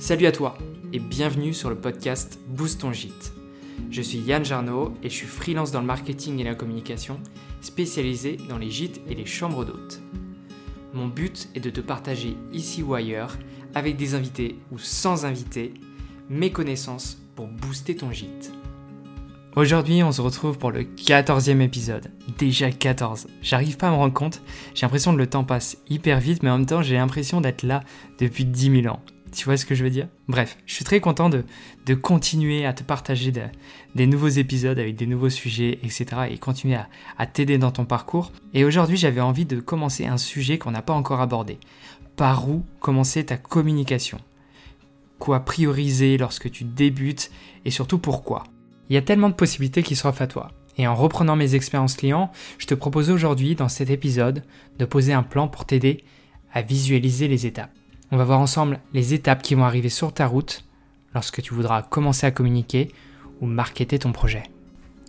Salut 0.00 0.26
à 0.26 0.32
toi 0.32 0.58
et 0.92 0.98
bienvenue 0.98 1.54
sur 1.54 1.70
le 1.70 1.76
podcast 1.76 2.40
Boost 2.48 2.80
ton 2.80 2.92
gîte. 2.92 3.32
Je 3.90 4.02
suis 4.02 4.18
Yann 4.18 4.44
Jarno 4.44 4.92
et 5.02 5.08
je 5.08 5.14
suis 5.14 5.26
freelance 5.26 5.70
dans 5.70 5.80
le 5.80 5.86
marketing 5.86 6.40
et 6.40 6.44
la 6.44 6.54
communication, 6.54 7.20
spécialisé 7.60 8.36
dans 8.48 8.58
les 8.58 8.70
gîtes 8.70 9.00
et 9.08 9.14
les 9.14 9.24
chambres 9.24 9.64
d'hôtes. 9.64 10.00
Mon 10.92 11.06
but 11.06 11.48
est 11.54 11.60
de 11.60 11.70
te 11.70 11.80
partager 11.80 12.36
ici 12.52 12.82
ou 12.82 12.94
ailleurs, 12.94 13.38
avec 13.74 13.96
des 13.96 14.14
invités 14.14 14.58
ou 14.72 14.78
sans 14.78 15.24
invités, 15.24 15.72
mes 16.28 16.50
connaissances 16.50 17.18
pour 17.36 17.46
booster 17.46 17.96
ton 17.96 18.10
gîte. 18.10 18.52
Aujourd'hui, 19.56 20.02
on 20.02 20.10
se 20.10 20.20
retrouve 20.20 20.58
pour 20.58 20.72
le 20.72 20.82
14e 20.82 21.60
épisode. 21.60 22.10
Déjà 22.38 22.72
14. 22.72 23.28
J'arrive 23.40 23.76
pas 23.76 23.88
à 23.88 23.90
me 23.92 23.96
rendre 23.96 24.12
compte. 24.12 24.42
J'ai 24.74 24.84
l'impression 24.84 25.12
que 25.12 25.18
le 25.18 25.28
temps 25.28 25.44
passe 25.44 25.78
hyper 25.88 26.18
vite, 26.18 26.42
mais 26.42 26.50
en 26.50 26.58
même 26.58 26.66
temps, 26.66 26.82
j'ai 26.82 26.96
l'impression 26.96 27.40
d'être 27.40 27.62
là 27.62 27.84
depuis 28.18 28.44
10 28.44 28.82
000 28.82 28.92
ans. 28.92 29.00
Tu 29.34 29.46
vois 29.46 29.56
ce 29.56 29.66
que 29.66 29.74
je 29.74 29.82
veux 29.82 29.90
dire? 29.90 30.06
Bref, 30.28 30.56
je 30.64 30.74
suis 30.74 30.84
très 30.84 31.00
content 31.00 31.28
de, 31.28 31.44
continuer 31.94 32.66
à 32.66 32.72
te 32.72 32.84
partager 32.84 33.32
des 33.94 34.06
nouveaux 34.06 34.28
épisodes 34.28 34.78
avec 34.78 34.94
des 34.94 35.06
nouveaux 35.06 35.28
sujets, 35.28 35.80
etc. 35.82 36.06
et 36.30 36.38
continuer 36.38 36.78
à, 37.18 37.26
t'aider 37.26 37.58
dans 37.58 37.72
ton 37.72 37.84
parcours. 37.84 38.30
Et 38.54 38.64
aujourd'hui, 38.64 38.96
j'avais 38.96 39.20
envie 39.20 39.44
de 39.44 39.58
commencer 39.58 40.06
un 40.06 40.18
sujet 40.18 40.58
qu'on 40.58 40.70
n'a 40.70 40.82
pas 40.82 40.92
encore 40.92 41.20
abordé. 41.20 41.58
Par 42.16 42.48
où 42.48 42.64
commencer 42.78 43.26
ta 43.26 43.36
communication? 43.36 44.18
Quoi 45.18 45.40
prioriser 45.40 46.16
lorsque 46.16 46.50
tu 46.50 46.62
débutes 46.62 47.32
et 47.64 47.72
surtout 47.72 47.98
pourquoi? 47.98 48.44
Il 48.88 48.94
y 48.94 48.98
a 48.98 49.02
tellement 49.02 49.30
de 49.30 49.34
possibilités 49.34 49.82
qui 49.82 49.96
s'offrent 49.96 50.22
à 50.22 50.28
toi. 50.28 50.52
Et 50.78 50.86
en 50.86 50.94
reprenant 50.94 51.34
mes 51.34 51.56
expériences 51.56 51.96
clients, 51.96 52.30
je 52.58 52.66
te 52.66 52.74
propose 52.74 53.10
aujourd'hui, 53.10 53.56
dans 53.56 53.68
cet 53.68 53.90
épisode, 53.90 54.44
de 54.78 54.84
poser 54.84 55.12
un 55.12 55.22
plan 55.24 55.48
pour 55.48 55.64
t'aider 55.64 56.04
à 56.52 56.62
visualiser 56.62 57.26
les 57.26 57.46
étapes. 57.46 57.72
On 58.14 58.16
va 58.16 58.22
voir 58.22 58.38
ensemble 58.38 58.78
les 58.92 59.12
étapes 59.12 59.42
qui 59.42 59.56
vont 59.56 59.64
arriver 59.64 59.88
sur 59.88 60.12
ta 60.12 60.28
route 60.28 60.64
lorsque 61.14 61.42
tu 61.42 61.52
voudras 61.52 61.82
commencer 61.82 62.24
à 62.28 62.30
communiquer 62.30 62.92
ou 63.40 63.46
marketer 63.46 63.98
ton 63.98 64.12
projet. 64.12 64.44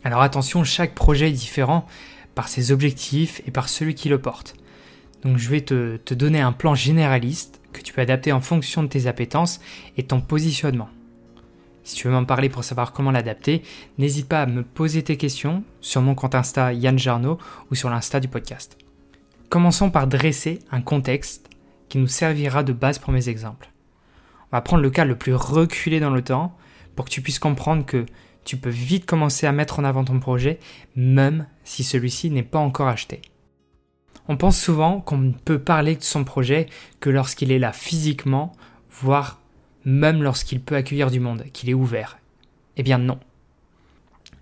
Alors 0.04 0.24
attention, 0.24 0.64
chaque 0.64 0.96
projet 0.96 1.30
est 1.30 1.34
différent 1.34 1.86
par 2.34 2.48
ses 2.48 2.72
objectifs 2.72 3.44
et 3.46 3.52
par 3.52 3.70
celui 3.70 3.94
qui 3.94 4.10
le 4.10 4.18
porte. 4.18 4.56
Donc 5.22 5.38
je 5.38 5.48
vais 5.50 5.62
te, 5.62 6.14
donner 6.16 6.42
un 6.42 6.52
plan 6.52 6.74
généraliste 6.74 7.62
que 7.74 7.82
tu 7.82 7.94
peux 7.94 8.02
adapter 8.02 8.32
en 8.32 8.42
fonction 8.42 8.82
de 8.82 8.88
tes 8.88 9.06
appétences 9.06 9.60
et 9.98 10.04
ton 10.08 10.20
positionnement. 10.20 10.90
Si 11.84 11.98
tu 11.98 12.08
veux 12.08 12.14
m'en 12.14 12.26
parler 12.26 12.50
pour 12.50 12.64
savoir 12.64 12.92
comment 12.92 13.12
l'adapter, 13.12 13.62
n'hésite 14.00 14.28
pas 14.28 14.42
à 14.42 14.48
me 14.48 14.64
poser 14.64 15.04
tes 15.04 15.18
questions 15.18 15.64
sur 15.80 16.02
mon 16.02 16.16
compte 16.16 16.34
Insta 16.34 16.74
Yann 16.74 16.98
Jarno 16.98 17.38
ou 17.70 17.76
sur 17.76 17.92
l'Insta 17.92 18.20
du 18.20 18.30
podcast. 18.30 18.80
Commençons 19.50 19.92
par 19.92 20.08
dresser 20.08 20.58
un 20.72 20.82
contexte 20.82 21.52
qui 21.90 21.98
nous 21.98 22.08
servira 22.08 22.64
de 22.64 22.74
base 22.74 23.00
pour 23.00 23.14
mes 23.14 23.30
exemples. 23.30 23.72
On 24.52 24.58
va 24.58 24.62
prendre 24.62 24.84
le 24.84 24.90
cas 24.90 25.06
le 25.06 25.18
plus 25.18 25.34
reculé 25.34 26.00
dans 26.00 26.10
le 26.10 26.24
temps 26.24 26.56
pour 26.96 27.06
que 27.06 27.10
tu 27.10 27.22
puisses 27.22 27.40
comprendre 27.40 27.86
que 27.86 28.06
tu 28.44 28.58
peux 28.58 28.70
vite 28.70 29.06
commencer 29.06 29.48
à 29.48 29.52
mettre 29.52 29.80
en 29.80 29.84
avant 29.84 30.04
ton 30.04 30.20
projet 30.20 30.60
même 30.96 31.48
si 31.64 31.84
celui-ci 31.84 32.30
n'est 32.30 32.44
pas 32.44 32.60
encore 32.60 32.88
acheté. 32.88 33.22
On 34.28 34.38
pense 34.38 34.60
souvent 34.60 35.02
qu'on 35.02 35.18
ne 35.18 35.32
peut 35.32 35.60
parler 35.60 35.96
de 35.96 36.04
son 36.04 36.24
projet 36.24 36.68
que 37.00 37.10
lorsqu'il 37.10 37.52
est 37.52 37.60
là 37.60 37.74
physiquement, 37.74 38.54
voire 38.90 39.40
même 39.84 40.24
lorsqu'il 40.24 40.62
peut 40.62 40.76
accueillir 40.76 41.12
du 41.12 41.20
monde, 41.20 41.44
qu'il 41.54 41.70
est 41.70 41.76
ouvert. 41.76 42.18
Eh 42.78 42.84
bien 42.84 42.98
non. 42.98 43.20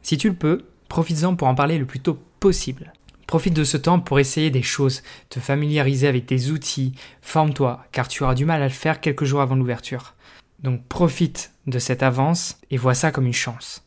Si 0.02 0.18
tu 0.18 0.30
le 0.30 0.36
peux, 0.36 0.66
profites-en 0.88 1.36
pour 1.36 1.48
en 1.48 1.56
parler 1.56 1.78
le 1.78 1.86
plus 1.86 2.00
tôt 2.00 2.18
possible. 2.40 2.94
Profite 3.28 3.54
de 3.54 3.64
ce 3.64 3.78
temps 3.78 4.00
pour 4.00 4.20
essayer 4.20 4.50
des 4.50 4.62
choses, 4.62 5.02
te 5.30 5.40
familiariser 5.40 6.08
avec 6.08 6.26
des 6.26 6.52
outils, 6.52 6.94
forme-toi, 7.22 7.86
car 7.92 8.08
tu 8.08 8.24
auras 8.24 8.36
du 8.36 8.46
mal 8.46 8.62
à 8.62 8.68
le 8.68 8.74
faire 8.74 9.02
quelques 9.02 9.26
jours 9.26 9.42
avant 9.42 9.56
l'ouverture. 9.56 10.14
Donc 10.60 10.86
profite 10.88 11.52
de 11.68 11.80
cette 11.80 12.04
avance 12.04 12.58
et 12.72 12.78
vois 12.78 12.94
ça 12.94 13.12
comme 13.12 13.26
une 13.26 13.34
chance. 13.34 13.86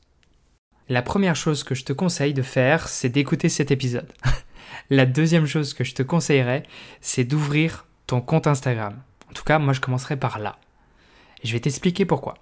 La 0.88 1.02
première 1.02 1.36
chose 1.36 1.64
que 1.64 1.74
je 1.74 1.84
te 1.84 1.92
conseille 1.92 2.34
de 2.34 2.42
faire, 2.42 2.88
c'est 2.88 3.08
d'écouter 3.08 3.48
cet 3.48 3.70
épisode. 3.70 4.12
La 4.90 5.04
deuxième 5.04 5.46
chose 5.46 5.74
que 5.74 5.84
je 5.84 5.94
te 5.94 6.02
conseillerais, 6.02 6.62
c'est 7.00 7.24
d'ouvrir 7.24 7.86
ton 8.06 8.20
compte 8.20 8.46
Instagram. 8.46 9.02
En 9.28 9.32
tout 9.32 9.42
cas, 9.42 9.58
moi 9.58 9.72
je 9.72 9.80
commencerai 9.80 10.16
par 10.16 10.38
là. 10.38 10.58
Et 11.42 11.48
je 11.48 11.52
vais 11.52 11.60
t'expliquer 11.60 12.04
pourquoi. 12.04 12.34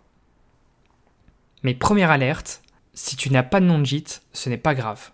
Mais 1.62 1.74
première 1.74 2.10
alerte, 2.10 2.62
si 2.92 3.16
tu 3.16 3.30
n'as 3.30 3.42
pas 3.42 3.60
de 3.60 3.66
nom 3.66 3.78
de 3.78 3.86
gîte, 3.86 4.22
ce 4.32 4.50
n'est 4.50 4.58
pas 4.58 4.74
grave. 4.74 5.10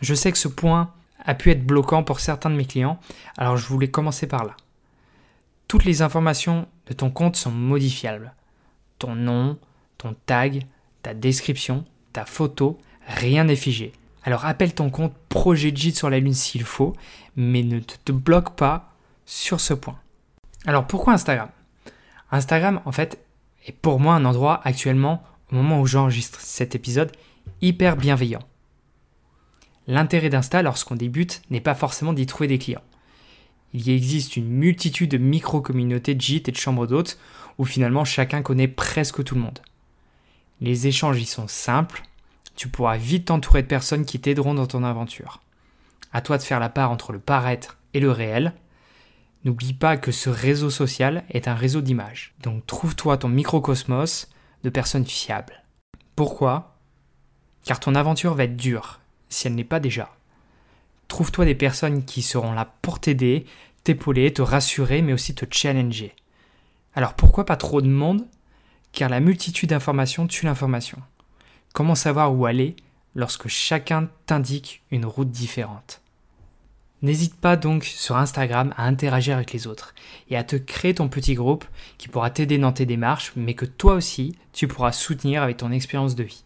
Je 0.00 0.14
sais 0.14 0.32
que 0.32 0.38
ce 0.38 0.48
point 0.48 0.94
a 1.24 1.34
pu 1.34 1.50
être 1.50 1.64
bloquant 1.64 2.02
pour 2.02 2.20
certains 2.20 2.50
de 2.50 2.56
mes 2.56 2.64
clients, 2.64 2.98
alors 3.36 3.56
je 3.56 3.66
voulais 3.66 3.90
commencer 3.90 4.26
par 4.26 4.44
là. 4.44 4.56
Toutes 5.68 5.84
les 5.84 6.02
informations 6.02 6.66
de 6.86 6.94
ton 6.94 7.10
compte 7.10 7.36
sont 7.36 7.50
modifiables. 7.50 8.34
Ton 8.98 9.14
nom, 9.14 9.58
ton 9.98 10.16
tag, 10.26 10.66
ta 11.02 11.14
description, 11.14 11.84
ta 12.12 12.24
photo, 12.24 12.78
rien 13.06 13.44
n'est 13.44 13.56
figé. 13.56 13.92
Alors 14.24 14.44
appelle 14.44 14.74
ton 14.74 14.90
compte 14.90 15.14
projet 15.28 15.72
de 15.72 15.78
sur 15.90 16.10
la 16.10 16.18
lune 16.18 16.34
s'il 16.34 16.64
faut, 16.64 16.94
mais 17.36 17.62
ne 17.62 17.80
te 17.80 18.12
bloque 18.12 18.56
pas 18.56 18.92
sur 19.24 19.60
ce 19.60 19.74
point. 19.74 19.98
Alors 20.66 20.86
pourquoi 20.86 21.14
Instagram? 21.14 21.48
Instagram 22.30 22.80
en 22.84 22.92
fait 22.92 23.18
est 23.66 23.72
pour 23.72 24.00
moi 24.00 24.14
un 24.14 24.24
endroit 24.24 24.60
actuellement, 24.64 25.22
au 25.50 25.54
moment 25.54 25.80
où 25.80 25.86
j'enregistre 25.86 26.40
cet 26.40 26.74
épisode, 26.74 27.12
hyper 27.62 27.96
bienveillant. 27.96 28.42
L'intérêt 29.90 30.30
d'Insta 30.30 30.62
lorsqu'on 30.62 30.94
débute 30.94 31.42
n'est 31.50 31.60
pas 31.60 31.74
forcément 31.74 32.12
d'y 32.12 32.24
trouver 32.24 32.46
des 32.46 32.60
clients. 32.60 32.84
Il 33.74 33.88
y 33.88 33.92
existe 33.92 34.36
une 34.36 34.46
multitude 34.46 35.10
de 35.10 35.18
micro-communautés 35.18 36.14
de 36.14 36.20
gîtes 36.20 36.48
et 36.48 36.52
de 36.52 36.56
chambres 36.56 36.86
d'hôtes 36.86 37.18
où 37.58 37.64
finalement 37.64 38.04
chacun 38.04 38.40
connaît 38.40 38.68
presque 38.68 39.24
tout 39.24 39.34
le 39.34 39.40
monde. 39.40 39.58
Les 40.60 40.86
échanges 40.86 41.20
y 41.20 41.26
sont 41.26 41.48
simples, 41.48 42.04
tu 42.54 42.68
pourras 42.68 42.98
vite 42.98 43.24
t'entourer 43.24 43.62
de 43.62 43.66
personnes 43.66 44.04
qui 44.04 44.20
t'aideront 44.20 44.54
dans 44.54 44.68
ton 44.68 44.84
aventure. 44.84 45.40
À 46.12 46.20
toi 46.20 46.38
de 46.38 46.44
faire 46.44 46.60
la 46.60 46.68
part 46.68 46.92
entre 46.92 47.12
le 47.12 47.18
paraître 47.18 47.76
et 47.92 47.98
le 47.98 48.12
réel. 48.12 48.52
N'oublie 49.44 49.74
pas 49.74 49.96
que 49.96 50.12
ce 50.12 50.30
réseau 50.30 50.70
social 50.70 51.24
est 51.30 51.48
un 51.48 51.56
réseau 51.56 51.80
d'images. 51.80 52.32
Donc 52.44 52.64
trouve-toi 52.64 53.16
ton 53.16 53.28
microcosmos 53.28 54.28
de 54.62 54.70
personnes 54.70 55.06
fiables. 55.06 55.64
Pourquoi? 56.14 56.76
Car 57.64 57.80
ton 57.80 57.96
aventure 57.96 58.34
va 58.34 58.44
être 58.44 58.56
dure 58.56 58.99
si 59.30 59.46
elle 59.46 59.54
n'est 59.54 59.64
pas 59.64 59.80
déjà. 59.80 60.14
Trouve-toi 61.08 61.46
des 61.46 61.54
personnes 61.54 62.04
qui 62.04 62.22
seront 62.22 62.52
là 62.52 62.72
pour 62.82 63.00
t'aider, 63.00 63.46
t'épauler, 63.82 64.32
te 64.32 64.42
rassurer, 64.42 65.00
mais 65.02 65.12
aussi 65.12 65.34
te 65.34 65.46
challenger. 65.50 66.14
Alors 66.94 67.14
pourquoi 67.14 67.46
pas 67.46 67.56
trop 67.56 67.80
de 67.80 67.88
monde? 67.88 68.26
Car 68.92 69.08
la 69.08 69.20
multitude 69.20 69.70
d'informations 69.70 70.26
tue 70.26 70.46
l'information. 70.46 70.98
Comment 71.72 71.94
savoir 71.94 72.34
où 72.34 72.46
aller 72.46 72.76
lorsque 73.14 73.48
chacun 73.48 74.08
t'indique 74.26 74.82
une 74.90 75.06
route 75.06 75.30
différente? 75.30 76.00
N'hésite 77.02 77.34
pas 77.34 77.56
donc 77.56 77.84
sur 77.84 78.16
Instagram 78.16 78.74
à 78.76 78.84
interagir 78.84 79.36
avec 79.36 79.52
les 79.52 79.66
autres 79.66 79.94
et 80.28 80.36
à 80.36 80.44
te 80.44 80.56
créer 80.56 80.94
ton 80.94 81.08
petit 81.08 81.34
groupe 81.34 81.64
qui 81.96 82.08
pourra 82.08 82.28
t'aider 82.30 82.58
dans 82.58 82.72
tes 82.72 82.84
démarches, 82.84 83.32
mais 83.36 83.54
que 83.54 83.64
toi 83.64 83.94
aussi 83.94 84.36
tu 84.52 84.68
pourras 84.68 84.92
soutenir 84.92 85.42
avec 85.42 85.56
ton 85.56 85.72
expérience 85.72 86.14
de 86.14 86.24
vie. 86.24 86.44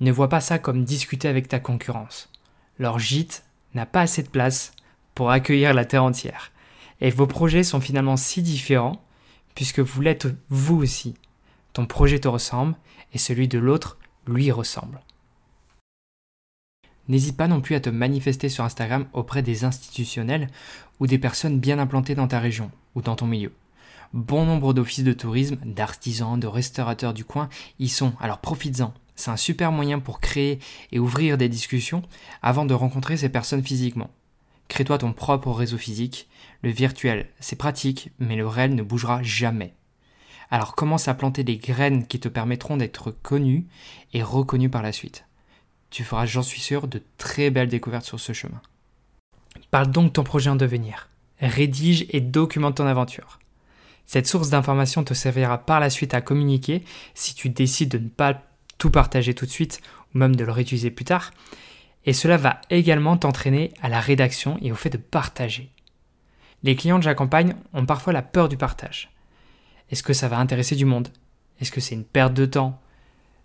Ne 0.00 0.12
vois 0.12 0.28
pas 0.28 0.40
ça 0.40 0.58
comme 0.58 0.84
discuter 0.84 1.28
avec 1.28 1.48
ta 1.48 1.58
concurrence. 1.58 2.30
Leur 2.78 2.98
gîte 2.98 3.44
n'a 3.74 3.86
pas 3.86 4.02
assez 4.02 4.22
de 4.22 4.28
place 4.28 4.72
pour 5.14 5.30
accueillir 5.30 5.74
la 5.74 5.84
Terre 5.84 6.04
entière. 6.04 6.52
Et 7.00 7.10
vos 7.10 7.26
projets 7.26 7.64
sont 7.64 7.80
finalement 7.80 8.16
si 8.16 8.42
différents, 8.42 9.02
puisque 9.54 9.80
vous 9.80 10.00
l'êtes 10.00 10.28
vous 10.50 10.76
aussi. 10.76 11.14
Ton 11.72 11.86
projet 11.86 12.20
te 12.20 12.28
ressemble, 12.28 12.76
et 13.12 13.18
celui 13.18 13.48
de 13.48 13.58
l'autre 13.58 13.98
lui 14.26 14.52
ressemble. 14.52 15.00
N'hésite 17.08 17.36
pas 17.36 17.48
non 17.48 17.60
plus 17.60 17.74
à 17.74 17.80
te 17.80 17.88
manifester 17.88 18.48
sur 18.48 18.64
Instagram 18.64 19.06
auprès 19.12 19.42
des 19.42 19.64
institutionnels 19.64 20.48
ou 21.00 21.06
des 21.06 21.18
personnes 21.18 21.58
bien 21.58 21.78
implantées 21.78 22.14
dans 22.14 22.28
ta 22.28 22.38
région 22.38 22.70
ou 22.94 23.02
dans 23.02 23.16
ton 23.16 23.26
milieu. 23.26 23.52
Bon 24.12 24.44
nombre 24.44 24.74
d'offices 24.74 25.04
de 25.04 25.12
tourisme, 25.12 25.56
d'artisans, 25.64 26.38
de 26.38 26.46
restaurateurs 26.46 27.14
du 27.14 27.24
coin 27.24 27.48
y 27.78 27.88
sont, 27.88 28.12
alors 28.20 28.38
profites-en. 28.38 28.92
C'est 29.18 29.32
un 29.32 29.36
super 29.36 29.72
moyen 29.72 29.98
pour 29.98 30.20
créer 30.20 30.60
et 30.92 31.00
ouvrir 31.00 31.36
des 31.38 31.48
discussions 31.48 32.02
avant 32.40 32.64
de 32.64 32.72
rencontrer 32.72 33.16
ces 33.16 33.28
personnes 33.28 33.64
physiquement. 33.64 34.10
Crée-toi 34.68 34.98
ton 34.98 35.12
propre 35.12 35.50
réseau 35.50 35.76
physique. 35.76 36.28
Le 36.62 36.70
virtuel, 36.70 37.28
c'est 37.40 37.56
pratique, 37.56 38.12
mais 38.20 38.36
le 38.36 38.46
réel 38.46 38.76
ne 38.76 38.82
bougera 38.84 39.20
jamais. 39.24 39.74
Alors 40.50 40.76
commence 40.76 41.08
à 41.08 41.14
planter 41.14 41.42
des 41.42 41.56
graines 41.56 42.06
qui 42.06 42.20
te 42.20 42.28
permettront 42.28 42.76
d'être 42.76 43.10
connu 43.10 43.66
et 44.12 44.22
reconnu 44.22 44.70
par 44.70 44.82
la 44.82 44.92
suite. 44.92 45.24
Tu 45.90 46.04
feras, 46.04 46.24
j'en 46.26 46.42
suis 46.42 46.60
sûr, 46.60 46.86
de 46.86 47.02
très 47.16 47.50
belles 47.50 47.68
découvertes 47.68 48.06
sur 48.06 48.20
ce 48.20 48.32
chemin. 48.32 48.62
Parle 49.72 49.90
donc 49.90 50.06
de 50.06 50.12
ton 50.12 50.22
projet 50.22 50.48
en 50.48 50.56
devenir. 50.56 51.08
Rédige 51.40 52.06
et 52.10 52.20
documente 52.20 52.76
ton 52.76 52.86
aventure. 52.86 53.40
Cette 54.06 54.28
source 54.28 54.50
d'information 54.50 55.02
te 55.02 55.12
servira 55.12 55.58
par 55.58 55.80
la 55.80 55.90
suite 55.90 56.14
à 56.14 56.20
communiquer 56.20 56.84
si 57.14 57.34
tu 57.34 57.48
décides 57.50 57.90
de 57.90 57.98
ne 57.98 58.08
pas 58.08 58.42
tout 58.78 58.90
partager 58.90 59.34
tout 59.34 59.44
de 59.44 59.50
suite 59.50 59.80
ou 60.14 60.18
même 60.18 60.36
de 60.36 60.44
le 60.44 60.52
réutiliser 60.52 60.90
plus 60.90 61.04
tard. 61.04 61.32
Et 62.06 62.12
cela 62.12 62.36
va 62.36 62.60
également 62.70 63.16
t'entraîner 63.16 63.72
à 63.82 63.88
la 63.88 64.00
rédaction 64.00 64.56
et 64.62 64.72
au 64.72 64.76
fait 64.76 64.90
de 64.90 64.96
partager. 64.96 65.70
Les 66.62 66.74
clients 66.74 66.98
que 66.98 67.04
j'accompagne 67.04 67.54
ont 67.74 67.86
parfois 67.86 68.12
la 68.12 68.22
peur 68.22 68.48
du 68.48 68.56
partage. 68.56 69.10
Est-ce 69.90 70.02
que 70.02 70.12
ça 70.12 70.28
va 70.28 70.38
intéresser 70.38 70.74
du 70.74 70.84
monde? 70.84 71.08
Est-ce 71.60 71.72
que 71.72 71.80
c'est 71.80 71.94
une 71.94 72.04
perte 72.04 72.34
de 72.34 72.46
temps? 72.46 72.80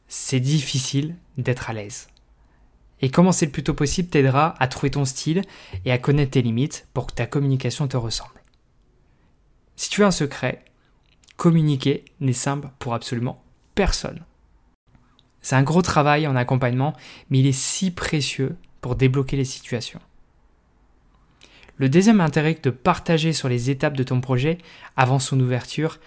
C'est 0.07 0.39
difficile 0.39 1.15
d'être 1.37 1.69
à 1.69 1.73
l'aise. 1.73 2.07
Et 3.01 3.09
commencer 3.09 3.45
le 3.45 3.51
plus 3.51 3.63
tôt 3.63 3.73
possible 3.73 4.09
t'aidera 4.09 4.55
à 4.59 4.67
trouver 4.67 4.91
ton 4.91 5.03
style 5.03 5.41
et 5.83 5.91
à 5.91 5.97
connaître 5.97 6.31
tes 6.31 6.41
limites 6.41 6.87
pour 6.93 7.07
que 7.07 7.13
ta 7.13 7.25
communication 7.25 7.87
te 7.87 7.97
ressemble? 7.97 8.41
Si 9.75 9.89
tu 9.89 10.03
as 10.03 10.07
un 10.07 10.11
secret, 10.11 10.63
communiquer 11.35 12.05
n'est 12.19 12.33
simple 12.33 12.69
pour 12.79 12.93
absolument 12.93 13.43
personne. 13.75 14.23
C'est 15.43 15.55
un 15.55 15.63
gros 15.63 15.81
travail 15.83 16.25
en 16.25 16.35
accompagnement, 16.35 16.93
mais 17.29 17.39
il 17.39 17.47
est 17.47 17.51
si 17.51 17.91
précieux 17.91 18.55
pour 18.81 18.95
débloquer 18.95 19.37
les 19.37 19.45
situations. 19.45 19.99
Le 21.77 21.89
deuxième 21.89 22.21
intérêt 22.21 22.57
de 22.63 22.69
partager 22.69 23.33
sur 23.33 23.49
les 23.49 23.69
étapes 23.69 23.97
de 23.97 24.03
ton 24.03 24.21
projet 24.21 24.57
avant 24.95 25.19
son 25.19 25.39
ouverture, 25.39 25.99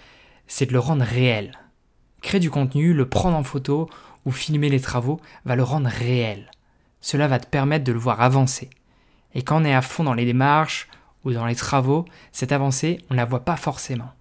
c'est 0.47 0.65
de 0.65 0.73
le 0.73 0.79
rendre 0.79 1.05
réel. 1.05 1.51
Créer 2.21 2.39
du 2.39 2.49
contenu, 2.49 2.93
le 2.93 3.07
prendre 3.07 3.37
en 3.37 3.43
photo 3.43 3.89
ou 4.25 4.31
filmer 4.31 4.69
les 4.69 4.79
travaux 4.79 5.21
va 5.45 5.55
le 5.55 5.63
rendre 5.63 5.89
réel. 5.89 6.49
Cela 6.99 7.27
va 7.27 7.39
te 7.39 7.47
permettre 7.47 7.85
de 7.85 7.91
le 7.91 7.99
voir 7.99 8.21
avancer. 8.21 8.69
Et 9.35 9.43
quand 9.43 9.61
on 9.61 9.65
est 9.65 9.75
à 9.75 9.83
fond 9.83 10.03
dans 10.03 10.15
les 10.15 10.25
démarches 10.25 10.87
ou 11.23 11.31
dans 11.31 11.45
les 11.45 11.55
travaux, 11.55 12.05
cette 12.31 12.51
avancée, 12.51 12.99
on 13.09 13.13
ne 13.13 13.19
la 13.19 13.25
voit 13.25 13.45
pas 13.45 13.55
forcément. 13.55 14.11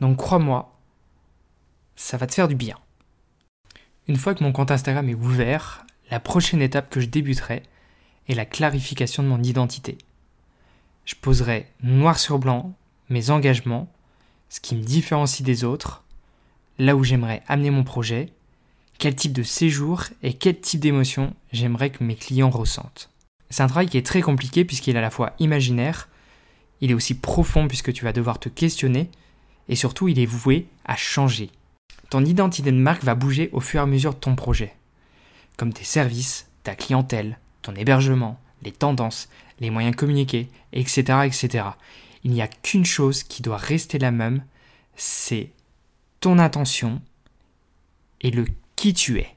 Donc 0.00 0.18
crois-moi, 0.18 0.78
ça 1.96 2.16
va 2.16 2.28
te 2.28 2.34
faire 2.34 2.48
du 2.48 2.54
bien. 2.54 2.76
Une 4.08 4.16
fois 4.16 4.34
que 4.34 4.44
mon 4.44 4.52
compte 4.52 4.70
Instagram 4.70 5.08
est 5.08 5.14
ouvert, 5.14 5.84
la 6.12 6.20
prochaine 6.20 6.62
étape 6.62 6.90
que 6.90 7.00
je 7.00 7.06
débuterai 7.06 7.62
est 8.28 8.34
la 8.34 8.44
clarification 8.44 9.24
de 9.24 9.28
mon 9.28 9.42
identité. 9.42 9.98
Je 11.04 11.16
poserai 11.20 11.66
noir 11.82 12.18
sur 12.18 12.38
blanc 12.38 12.72
mes 13.08 13.30
engagements, 13.30 13.92
ce 14.48 14.60
qui 14.60 14.76
me 14.76 14.82
différencie 14.82 15.42
des 15.42 15.64
autres, 15.64 16.04
là 16.78 16.94
où 16.94 17.02
j'aimerais 17.02 17.42
amener 17.48 17.70
mon 17.70 17.82
projet, 17.82 18.32
quel 18.98 19.16
type 19.16 19.32
de 19.32 19.42
séjour 19.42 20.04
et 20.22 20.34
quel 20.34 20.60
type 20.60 20.80
d'émotion 20.80 21.34
j'aimerais 21.52 21.90
que 21.90 22.04
mes 22.04 22.16
clients 22.16 22.50
ressentent. 22.50 23.10
C'est 23.50 23.62
un 23.62 23.68
travail 23.68 23.88
qui 23.88 23.98
est 23.98 24.06
très 24.06 24.22
compliqué 24.22 24.64
puisqu'il 24.64 24.94
est 24.94 24.98
à 24.98 25.02
la 25.02 25.10
fois 25.10 25.34
imaginaire, 25.40 26.08
il 26.80 26.92
est 26.92 26.94
aussi 26.94 27.14
profond 27.14 27.66
puisque 27.66 27.92
tu 27.92 28.04
vas 28.04 28.12
devoir 28.12 28.38
te 28.38 28.48
questionner, 28.48 29.10
et 29.68 29.74
surtout 29.74 30.06
il 30.06 30.20
est 30.20 30.26
voué 30.26 30.68
à 30.84 30.94
changer. 30.94 31.50
Ton 32.10 32.24
identité 32.24 32.70
de 32.70 32.76
marque 32.76 33.04
va 33.04 33.14
bouger 33.14 33.50
au 33.52 33.60
fur 33.60 33.80
et 33.80 33.82
à 33.82 33.86
mesure 33.86 34.14
de 34.14 34.20
ton 34.20 34.36
projet, 34.36 34.74
comme 35.56 35.72
tes 35.72 35.84
services, 35.84 36.48
ta 36.62 36.74
clientèle, 36.74 37.38
ton 37.62 37.74
hébergement, 37.74 38.40
les 38.62 38.72
tendances, 38.72 39.28
les 39.60 39.70
moyens 39.70 39.94
de 39.94 40.00
communiquer, 40.00 40.48
etc. 40.72 41.20
etc. 41.24 41.64
Il 42.24 42.30
n'y 42.30 42.42
a 42.42 42.48
qu'une 42.48 42.84
chose 42.84 43.22
qui 43.22 43.42
doit 43.42 43.56
rester 43.56 43.98
la 43.98 44.10
même, 44.10 44.44
c'est 44.96 45.50
ton 46.20 46.38
intention 46.38 47.00
et 48.20 48.30
le 48.30 48.46
qui 48.76 48.94
tu 48.94 49.18
es. 49.18 49.28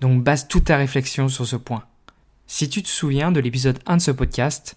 Donc 0.00 0.22
base 0.22 0.48
toute 0.48 0.64
ta 0.64 0.76
réflexion 0.76 1.28
sur 1.28 1.46
ce 1.46 1.56
point. 1.56 1.84
Si 2.46 2.68
tu 2.68 2.82
te 2.82 2.88
souviens 2.88 3.32
de 3.32 3.40
l'épisode 3.40 3.78
1 3.86 3.96
de 3.98 4.02
ce 4.02 4.10
podcast, 4.10 4.76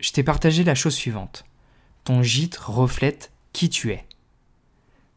je 0.00 0.10
t'ai 0.10 0.22
partagé 0.22 0.64
la 0.64 0.74
chose 0.74 0.94
suivante. 0.94 1.44
Ton 2.04 2.22
gîte 2.22 2.56
reflète 2.56 3.32
qui 3.52 3.68
tu 3.68 3.92
es. 3.92 4.07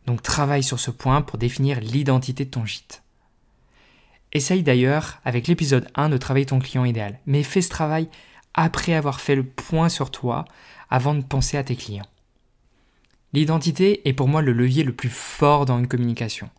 Donc 0.05 0.21
travaille 0.21 0.63
sur 0.63 0.79
ce 0.79 0.91
point 0.91 1.21
pour 1.21 1.37
définir 1.37 1.79
l'identité 1.79 2.45
de 2.45 2.49
ton 2.49 2.65
gîte. 2.65 3.03
Essaye 4.33 4.63
d'ailleurs, 4.63 5.19
avec 5.25 5.47
l'épisode 5.47 5.87
1, 5.95 6.09
de 6.09 6.17
travailler 6.17 6.45
ton 6.45 6.59
client 6.59 6.85
idéal, 6.85 7.19
mais 7.25 7.43
fais 7.43 7.61
ce 7.61 7.69
travail 7.69 8.09
après 8.53 8.93
avoir 8.93 9.19
fait 9.19 9.35
le 9.35 9.43
point 9.43 9.89
sur 9.89 10.11
toi, 10.11 10.45
avant 10.89 11.13
de 11.13 11.23
penser 11.23 11.57
à 11.57 11.63
tes 11.63 11.75
clients. 11.75 12.07
L'identité 13.33 14.07
est 14.07 14.13
pour 14.13 14.27
moi 14.27 14.41
le 14.41 14.51
levier 14.51 14.83
le 14.83 14.93
plus 14.93 15.09
fort 15.09 15.65
dans 15.65 15.79
une 15.79 15.87
communication. 15.87 16.49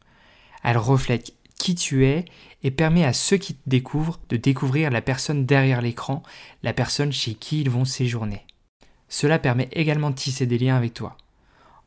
Elle 0.65 0.79
reflète 0.79 1.35
qui 1.59 1.75
tu 1.75 2.07
es 2.07 2.25
et 2.63 2.71
permet 2.71 3.05
à 3.05 3.13
ceux 3.13 3.37
qui 3.37 3.55
te 3.55 3.69
découvrent 3.69 4.19
de 4.31 4.37
découvrir 4.37 4.91
la 4.91 5.03
personne 5.03 5.45
derrière 5.45 5.83
l'écran, 5.83 6.23
la 6.63 6.73
personne 6.73 7.13
chez 7.13 7.35
qui 7.35 7.61
ils 7.61 7.71
vont 7.71 7.85
séjourner. 7.85 8.47
Cela 9.09 9.39
permet 9.39 9.69
également 9.73 10.11
de 10.11 10.15
tisser 10.15 10.47
des 10.47 10.59
liens 10.59 10.77
avec 10.77 10.95
toi. 10.95 11.17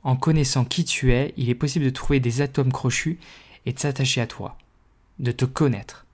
En 0.06 0.16
connaissant 0.16 0.66
qui 0.66 0.86
tu 0.86 1.13
es, 1.13 1.34
il 1.36 1.50
est 1.50 1.56
possible 1.56 1.84
de 1.84 1.90
trouver 1.90 2.19
des 2.19 2.42
atomes 2.42 2.72
crochus 2.72 3.18
et 3.66 3.74
de 3.74 3.80
s'attacher 3.80 4.22
à 4.22 4.28
toi, 4.28 4.56
de 5.18 5.31
te 5.31 5.46
connaître. 5.46 6.06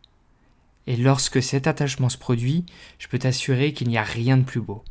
Et 0.88 0.96
lorsque 0.96 1.44
cet 1.44 1.68
attachement 1.68 2.08
se 2.08 2.18
produit, 2.18 2.66
je 3.00 3.10
peux 3.10 3.20
t'assurer 3.20 3.74
qu'il 3.74 3.90
n'y 3.90 3.98
a 3.98 4.04
rien 4.04 4.38
de 4.38 4.46
plus 4.46 4.62
beau. 4.62 4.86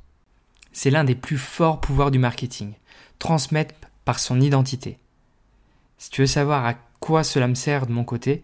C'est 0.73 0.91
l'un 0.91 1.05
des 1.05 1.15
plus 1.15 1.39
forts 1.39 1.81
pouvoirs 1.81 2.11
du 2.11 2.19
marketing, 2.19 2.75
transmettre 3.19 3.75
par 4.05 4.19
son 4.19 4.39
identité. 4.39 4.99
Si 5.97 6.11
tu 6.11 6.21
veux 6.21 6.27
savoir 6.27 6.67
à 6.67 6.75
quoi 7.01 7.25
cela 7.25 7.49
me 7.49 7.55
sert 7.55 7.87
de 7.87 7.93
mon 7.93 8.05
côté, 8.05 8.43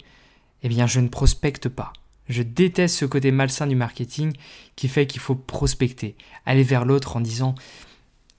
eh 0.62 0.70
bien 0.70 0.86
je 0.86 1.00
ne 1.00 1.08
prospecte 1.08 1.68
pas. 1.68 1.92
Je 2.30 2.42
déteste 2.42 2.96
ce 2.96 3.04
côté 3.04 3.30
malsain 3.30 3.66
du 3.66 3.76
marketing 3.76 4.32
qui 4.74 4.88
fait 4.88 5.06
qu'il 5.06 5.20
faut 5.20 5.34
prospecter, 5.34 6.16
aller 6.46 6.62
vers 6.62 6.86
l'autre 6.86 7.18
en 7.18 7.20
disant 7.20 7.54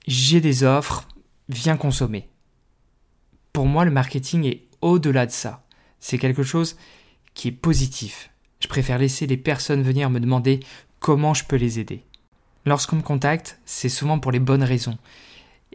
j'ai 0.08 0.40
des 0.40 0.64
offres, 0.64 1.06
viens 1.48 1.76
consommer. 1.76 2.28
Pour 3.52 3.66
moi, 3.66 3.84
le 3.84 3.90
marketing 3.90 4.44
est 4.44 4.62
au-delà 4.80 5.26
de 5.26 5.32
ça. 5.32 5.64
C'est 6.00 6.18
quelque 6.18 6.42
chose 6.42 6.76
qui 7.34 7.48
est 7.48 7.52
positif. 7.52 8.30
Je 8.60 8.68
préfère 8.68 8.98
laisser 8.98 9.26
les 9.26 9.36
personnes 9.36 9.82
venir 9.82 10.10
me 10.10 10.20
demander 10.20 10.60
comment 11.00 11.34
je 11.34 11.44
peux 11.44 11.56
les 11.56 11.78
aider. 11.78 12.04
Lorsqu'on 12.66 12.96
me 12.96 13.02
contacte, 13.02 13.60
c'est 13.64 13.88
souvent 13.88 14.18
pour 14.18 14.32
les 14.32 14.40
bonnes 14.40 14.62
raisons. 14.62 14.98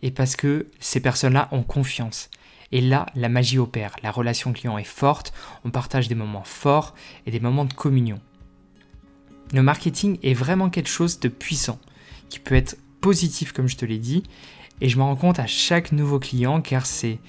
Et 0.02 0.12
parce 0.12 0.36
que 0.36 0.68
ces 0.80 1.00
personnes-là 1.00 1.48
ont 1.52 1.64
confiance. 1.64 2.30
Et 2.72 2.82
là, 2.82 3.06
la 3.16 3.30
magie 3.30 3.60
opère. 3.60 3.96
La 4.04 4.12
relation 4.12 4.52
client 4.52 4.78
est 4.78 4.84
forte, 4.84 5.34
on 5.64 5.72
partage 5.72 6.08
des 6.08 6.16
moments 6.16 6.44
forts 6.44 6.96
et 7.26 7.32
des 7.32 7.40
moments 7.40 7.66
de 7.66 7.74
communion. 7.74 8.20
Le 9.54 9.62
marketing 9.62 10.18
est 10.24 10.34
vraiment 10.34 10.70
quelque 10.70 10.90
chose 10.90 11.20
de 11.20 11.28
puissant, 11.28 11.80
qui 12.30 12.40
peut 12.40 12.56
être 12.56 12.78
positif 13.00 13.52
comme 13.52 13.68
je 13.68 13.78
te 13.78 13.86
l'ai 13.86 14.00
dit, 14.00 14.24
et 14.84 14.90
je 14.90 15.00
m'en 15.00 15.06
rends 15.06 15.16
compte 15.16 15.40
à 15.40 15.48
chaque 15.48 15.94
nouveau 15.94 16.20
client 16.20 16.62
car 16.62 16.86
c'est 16.86 17.20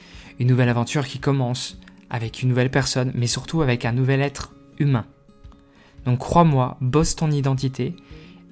une 0.40 0.48
nouvelle 0.48 0.68
aventure 0.68 1.06
qui 1.06 1.20
commence 1.20 1.78
avec 2.10 2.42
une 2.42 2.48
nouvelle 2.48 2.70
personne, 2.70 3.12
mais 3.14 3.28
surtout 3.28 3.62
avec 3.62 3.84
un 3.84 3.92
nouvel 3.92 4.20
être 4.20 4.52
humain. 4.80 5.06
Donc 6.04 6.18
crois-moi, 6.18 6.76
bosse 6.80 7.14
ton 7.14 7.30
identité, 7.30 7.94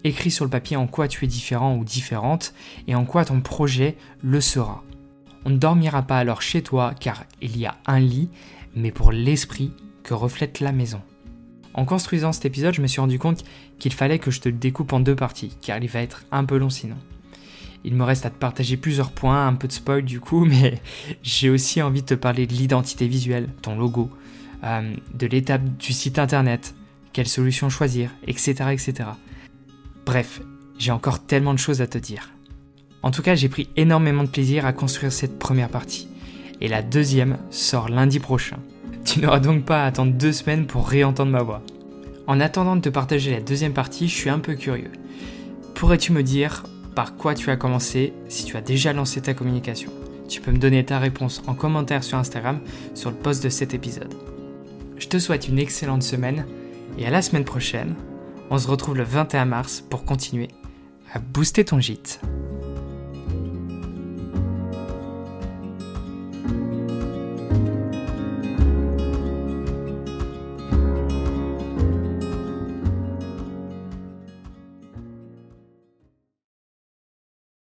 écris 0.04 0.30
sur 0.30 0.44
le 0.44 0.50
papier 0.50 0.76
en 0.76 0.86
quoi 0.86 1.08
tu 1.08 1.24
es 1.24 1.28
différent 1.28 1.76
ou 1.76 1.84
différente 1.84 2.54
et 2.86 2.94
en 2.94 3.04
quoi 3.04 3.24
ton 3.24 3.40
projet 3.40 3.96
le 4.22 4.40
sera. 4.40 4.84
On 5.44 5.50
ne 5.50 5.58
dormira 5.58 6.02
pas 6.02 6.18
alors 6.18 6.40
chez 6.40 6.62
toi 6.62 6.94
car 6.98 7.24
il 7.40 7.58
y 7.58 7.66
a 7.66 7.76
un 7.86 7.98
lit, 7.98 8.30
mais 8.76 8.92
pour 8.92 9.10
l'esprit 9.10 9.72
que 10.04 10.14
reflète 10.14 10.60
la 10.60 10.70
maison. 10.70 11.02
En 11.74 11.84
construisant 11.84 12.30
cet 12.30 12.44
épisode, 12.44 12.74
je 12.74 12.82
me 12.82 12.86
suis 12.86 13.00
rendu 13.00 13.18
compte 13.18 13.42
qu'il 13.80 13.92
fallait 13.92 14.20
que 14.20 14.30
je 14.30 14.40
te 14.40 14.48
le 14.48 14.58
découpe 14.58 14.92
en 14.92 15.00
deux 15.00 15.16
parties, 15.16 15.56
car 15.60 15.82
il 15.82 15.88
va 15.88 16.02
être 16.02 16.24
un 16.30 16.44
peu 16.44 16.56
long 16.56 16.70
sinon. 16.70 16.96
Il 17.84 17.94
me 17.94 18.04
reste 18.04 18.26
à 18.26 18.30
te 18.30 18.38
partager 18.38 18.76
plusieurs 18.76 19.10
points, 19.10 19.46
un 19.46 19.54
peu 19.54 19.68
de 19.68 19.72
spoil 19.72 20.02
du 20.02 20.20
coup, 20.20 20.44
mais 20.46 20.80
j'ai 21.22 21.50
aussi 21.50 21.82
envie 21.82 22.02
de 22.02 22.06
te 22.06 22.14
parler 22.14 22.46
de 22.46 22.52
l'identité 22.52 23.06
visuelle, 23.06 23.48
ton 23.62 23.76
logo, 23.76 24.10
euh, 24.64 24.94
de 25.14 25.26
l'étape 25.26 25.64
du 25.78 25.92
site 25.92 26.18
internet, 26.18 26.74
quelle 27.12 27.28
solution 27.28 27.68
choisir, 27.68 28.10
etc. 28.26 28.54
etc. 28.70 28.94
Bref, 30.06 30.40
j'ai 30.78 30.92
encore 30.92 31.24
tellement 31.24 31.54
de 31.54 31.58
choses 31.58 31.80
à 31.80 31.86
te 31.86 31.98
dire. 31.98 32.30
En 33.02 33.10
tout 33.10 33.22
cas, 33.22 33.34
j'ai 33.34 33.48
pris 33.48 33.68
énormément 33.76 34.22
de 34.22 34.28
plaisir 34.28 34.64
à 34.64 34.72
construire 34.72 35.12
cette 35.12 35.38
première 35.38 35.68
partie. 35.68 36.08
Et 36.60 36.68
la 36.68 36.82
deuxième 36.82 37.38
sort 37.50 37.88
lundi 37.88 38.20
prochain. 38.20 38.58
Tu 39.04 39.20
n'auras 39.20 39.40
donc 39.40 39.64
pas 39.64 39.82
à 39.82 39.86
attendre 39.86 40.12
deux 40.12 40.32
semaines 40.32 40.66
pour 40.66 40.88
réentendre 40.88 41.32
ma 41.32 41.42
voix. 41.42 41.62
En 42.28 42.38
attendant 42.38 42.76
de 42.76 42.80
te 42.80 42.88
partager 42.88 43.32
la 43.32 43.40
deuxième 43.40 43.72
partie, 43.72 44.08
je 44.08 44.14
suis 44.14 44.30
un 44.30 44.38
peu 44.38 44.54
curieux. 44.54 44.92
Pourrais-tu 45.74 46.12
me 46.12 46.22
dire 46.22 46.62
par 46.94 47.16
quoi 47.16 47.34
tu 47.34 47.50
as 47.50 47.56
commencé 47.56 48.12
si 48.28 48.44
tu 48.44 48.56
as 48.56 48.60
déjà 48.60 48.92
lancé 48.92 49.20
ta 49.20 49.34
communication 49.34 49.90
Tu 50.28 50.40
peux 50.40 50.52
me 50.52 50.58
donner 50.58 50.84
ta 50.84 50.98
réponse 50.98 51.42
en 51.46 51.54
commentaire 51.54 52.04
sur 52.04 52.18
Instagram 52.18 52.60
sur 52.94 53.10
le 53.10 53.16
post 53.16 53.42
de 53.42 53.48
cet 53.48 53.74
épisode. 53.74 54.14
Je 54.98 55.08
te 55.08 55.18
souhaite 55.18 55.48
une 55.48 55.58
excellente 55.58 56.02
semaine 56.02 56.46
et 56.98 57.06
à 57.06 57.10
la 57.10 57.22
semaine 57.22 57.44
prochaine. 57.44 57.94
On 58.50 58.58
se 58.58 58.68
retrouve 58.68 58.96
le 58.96 59.04
21 59.04 59.46
mars 59.46 59.82
pour 59.88 60.04
continuer 60.04 60.48
à 61.12 61.18
booster 61.18 61.64
ton 61.64 61.80
gîte. 61.80 62.20